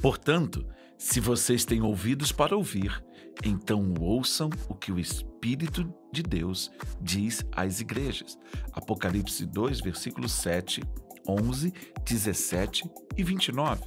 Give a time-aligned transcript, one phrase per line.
[0.00, 0.64] Portanto,
[0.96, 3.02] se vocês têm ouvidos para ouvir,
[3.44, 8.38] então ouçam o que o Espírito de Deus diz às igrejas.
[8.72, 10.82] Apocalipse 2, versículos 7,
[11.28, 11.72] 11,
[12.04, 12.84] 17
[13.16, 13.82] e 29.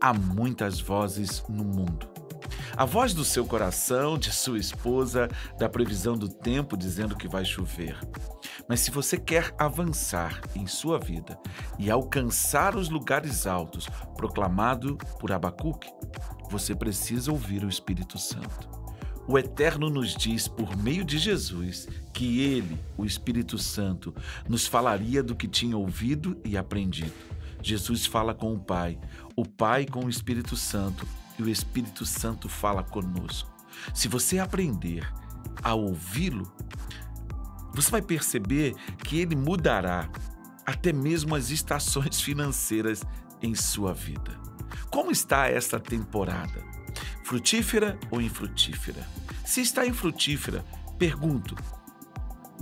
[0.00, 2.11] Há muitas vozes no mundo.
[2.76, 5.28] A voz do seu coração, de sua esposa,
[5.58, 7.98] da previsão do tempo dizendo que vai chover.
[8.68, 11.38] Mas se você quer avançar em sua vida
[11.78, 15.90] e alcançar os lugares altos proclamado por Abacuque,
[16.50, 18.70] você precisa ouvir o Espírito Santo.
[19.26, 24.14] O Eterno nos diz, por meio de Jesus, que Ele, o Espírito Santo,
[24.48, 27.12] nos falaria do que tinha ouvido e aprendido.
[27.62, 28.98] Jesus fala com o Pai,
[29.36, 31.06] o Pai com o Espírito Santo
[31.38, 33.50] e o Espírito Santo fala conosco.
[33.94, 35.10] Se você aprender
[35.62, 36.50] a ouvi-lo,
[37.74, 40.08] você vai perceber que ele mudará
[40.64, 43.02] até mesmo as estações financeiras
[43.42, 44.38] em sua vida.
[44.90, 46.62] Como está esta temporada?
[47.24, 49.06] Frutífera ou infrutífera?
[49.44, 50.64] Se está infrutífera,
[50.98, 51.56] pergunto: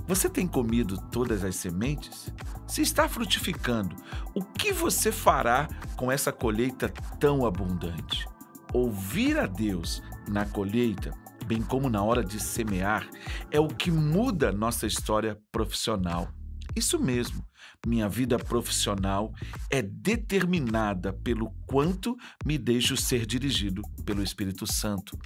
[0.07, 2.33] você tem comido todas as sementes?
[2.67, 3.95] Se está frutificando,
[4.33, 8.27] o que você fará com essa colheita tão abundante?
[8.73, 11.11] Ouvir a Deus na colheita
[11.51, 13.09] bem como na hora de semear,
[13.51, 16.29] é o que muda nossa história profissional.
[16.73, 17.45] Isso mesmo,
[17.85, 19.33] minha vida profissional
[19.69, 25.19] é determinada pelo quanto me deixo ser dirigido pelo Espírito Santo.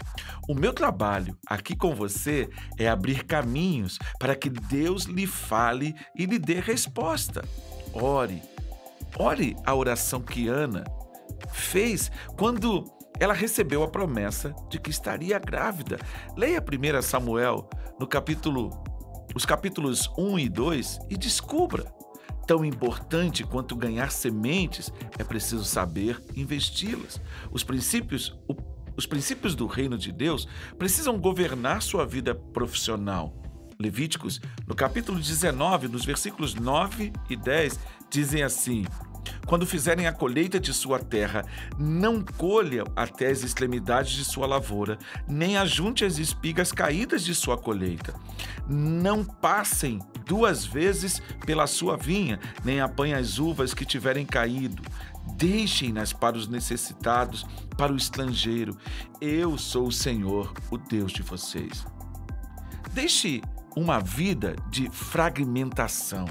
[0.50, 6.26] O meu trabalho aqui com você é abrir caminhos para que Deus lhe fale e
[6.26, 7.48] lhe dê resposta.
[7.94, 8.42] Ore.
[9.20, 10.84] Ore a oração que Ana
[11.54, 12.84] fez quando
[13.20, 15.98] ela recebeu a promessa de que estaria grávida.
[16.36, 18.70] Leia 1 Samuel no capítulo
[19.36, 21.94] os capítulos 1 e 2 e descubra.
[22.48, 27.20] Tão importante quanto ganhar sementes, é preciso saber investi-las.
[27.52, 28.56] Os princípios, o,
[28.96, 33.34] os princípios do reino de Deus precisam governar sua vida profissional.
[33.78, 37.78] Levíticos, no capítulo 19, nos versículos 9 e 10,
[38.10, 38.86] dizem assim:
[39.46, 41.46] quando fizerem a colheita de sua terra,
[41.78, 44.98] não colham até as extremidades de sua lavoura,
[45.28, 48.14] nem ajunte as espigas caídas de sua colheita.
[48.68, 54.82] Não passem duas vezes pela sua vinha, nem apanhem as uvas que tiverem caído.
[55.38, 57.46] Deixem-nas para os necessitados,
[57.78, 58.78] para o estrangeiro.
[59.22, 61.86] Eu sou o Senhor, o Deus de vocês.
[62.94, 63.42] Deixe
[63.76, 66.26] uma vida de fragmentação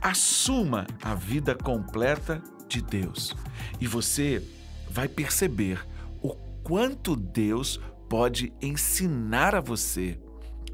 [0.00, 3.34] assuma a vida completa de Deus
[3.80, 4.42] e você
[4.88, 5.86] vai perceber
[6.22, 10.18] o quanto Deus pode ensinar a você.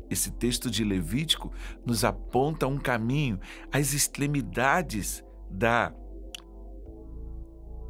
[0.08, 1.52] Esse texto de Levítico
[1.84, 3.40] nos aponta um caminho,
[3.72, 5.92] as extremidades da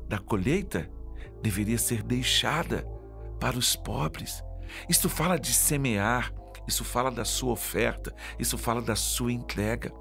[0.08, 0.88] da colheita
[1.42, 2.86] deveria ser deixada
[3.40, 4.42] para os pobres.
[4.88, 6.32] Isso fala de semear,
[6.66, 9.92] isso fala da sua oferta, isso fala da sua entrega.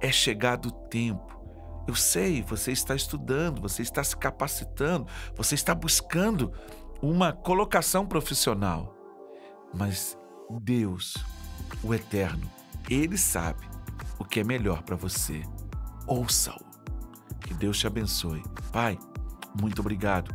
[0.00, 1.38] É chegado o tempo.
[1.86, 5.06] Eu sei, você está estudando, você está se capacitando,
[5.36, 6.52] você está buscando
[7.02, 8.94] uma colocação profissional.
[9.74, 10.16] Mas
[10.60, 11.16] Deus,
[11.82, 12.50] o Eterno,
[12.88, 13.68] Ele sabe
[14.18, 15.42] o que é melhor para você.
[16.06, 16.64] Ouça-o.
[17.40, 18.42] Que Deus te abençoe.
[18.72, 18.98] Pai,
[19.60, 20.34] muito obrigado,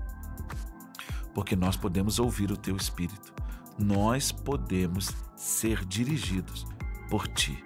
[1.33, 3.33] porque nós podemos ouvir o Teu Espírito.
[3.77, 6.65] Nós podemos ser dirigidos
[7.09, 7.63] por Ti.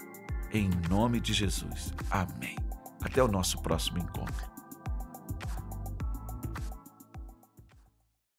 [0.52, 1.94] Em nome de Jesus.
[2.10, 2.56] Amém.
[3.02, 4.59] Até o nosso próximo encontro.